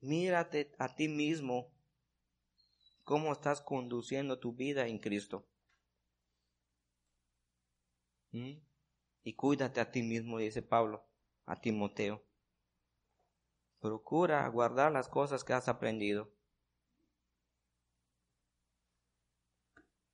[0.01, 1.71] Mírate a ti mismo.
[3.11, 5.45] ¿Cómo estás conduciendo tu vida en Cristo?
[8.31, 8.53] ¿Mm?
[9.25, 11.05] Y cuídate a ti mismo, dice Pablo
[11.45, 12.23] a Timoteo.
[13.81, 16.31] Procura guardar las cosas que has aprendido.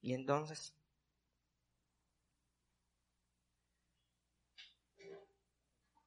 [0.01, 0.75] Y entonces,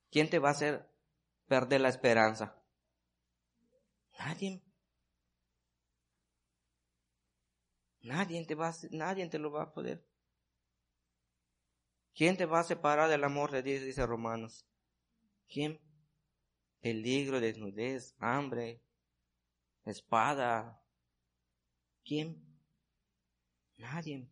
[0.09, 0.89] ¿quién te va a hacer
[1.45, 2.59] perder la esperanza?
[4.17, 4.68] Nadie.
[8.09, 10.03] Nadie te va a, nadie te lo va a poder.
[12.15, 13.83] ¿Quién te va a separar del amor de Dios?
[13.83, 14.65] Dice Romanos.
[15.47, 15.79] ¿Quién?
[16.81, 18.81] peligro, desnudez, hambre,
[19.85, 20.81] espada.
[22.03, 22.41] ¿Quién?
[23.77, 24.27] Nadie.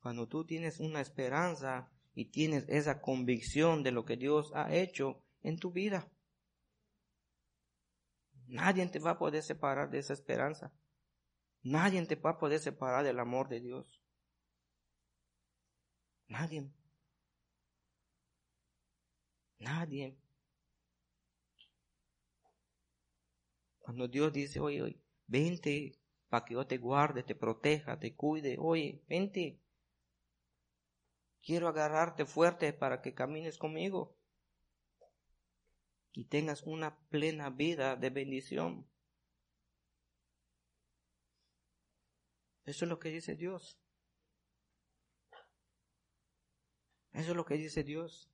[0.00, 5.22] Cuando tú tienes una esperanza y tienes esa convicción de lo que Dios ha hecho
[5.42, 6.10] en tu vida,
[8.46, 10.72] nadie te va a poder separar de esa esperanza.
[11.64, 14.00] Nadie te va a poder separar del amor de Dios.
[16.28, 16.70] Nadie.
[19.58, 20.16] Nadie.
[23.78, 25.98] Cuando Dios dice, oye, oye, vente
[26.28, 29.58] para que yo te guarde, te proteja, te cuide, oye, vente.
[31.42, 34.16] Quiero agarrarte fuerte para que camines conmigo
[36.12, 38.86] y tengas una plena vida de bendición.
[42.64, 43.78] Eso es lo que dice Dios.
[47.12, 48.30] Eso es lo que dice Dios.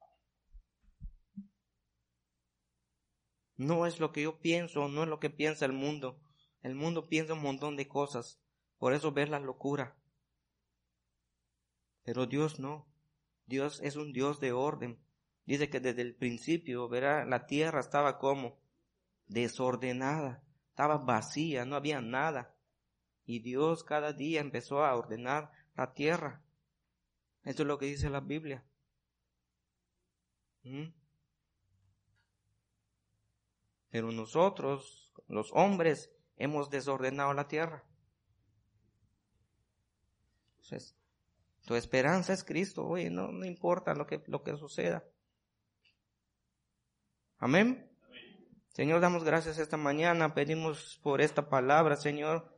[3.56, 6.20] No es lo que yo pienso, no es lo que piensa el mundo.
[6.62, 8.40] El mundo piensa un montón de cosas.
[8.78, 9.96] Por eso ves la locura.
[12.04, 12.86] Pero Dios no.
[13.46, 15.00] Dios es un Dios de orden.
[15.44, 18.60] Dice que desde el principio, verá, la tierra estaba como
[19.26, 22.54] desordenada, estaba vacía, no había nada.
[23.28, 26.42] Y Dios cada día empezó a ordenar la tierra.
[27.44, 28.64] Eso es lo que dice la Biblia.
[30.62, 30.86] ¿Mm?
[33.90, 37.84] Pero nosotros, los hombres, hemos desordenado la tierra.
[40.52, 40.96] Entonces,
[41.66, 45.04] tu esperanza es Cristo, oye, no, no importa lo que, lo que suceda.
[47.36, 47.92] Amén.
[48.70, 52.57] Señor, damos gracias esta mañana, pedimos por esta palabra, Señor,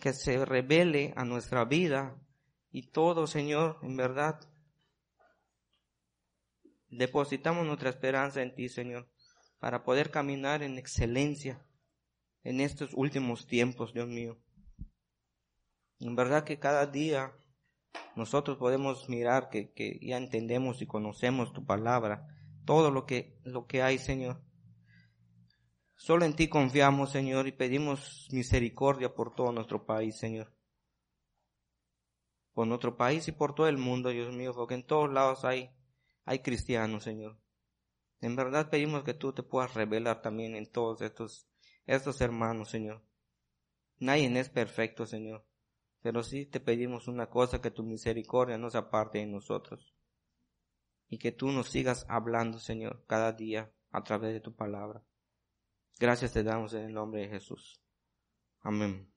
[0.00, 2.16] que se revele a nuestra vida
[2.70, 4.40] y todo, Señor, en verdad.
[6.88, 9.08] Depositamos nuestra esperanza en ti, Señor,
[9.58, 11.64] para poder caminar en excelencia
[12.42, 14.38] en estos últimos tiempos, Dios mío.
[16.00, 17.32] En verdad que cada día
[18.16, 22.28] nosotros podemos mirar que, que ya entendemos y conocemos tu palabra,
[22.64, 24.42] todo lo que, lo que hay, Señor.
[25.96, 30.52] Solo en ti confiamos, Señor, y pedimos misericordia por todo nuestro país, Señor.
[32.52, 35.70] Por nuestro país y por todo el mundo, Dios mío, porque en todos lados hay,
[36.24, 37.38] hay cristianos, Señor.
[38.20, 41.46] En verdad pedimos que tú te puedas revelar también en todos estos,
[41.86, 43.02] estos hermanos, Señor.
[43.98, 45.46] Nadie es perfecto, Señor.
[46.00, 49.94] Pero sí te pedimos una cosa, que tu misericordia no se aparte de nosotros.
[51.08, 55.02] Y que tú nos sigas hablando, Señor, cada día a través de tu palabra.
[55.98, 57.80] Gracias te damos en el nombre de Jesús.
[58.62, 59.13] Amén.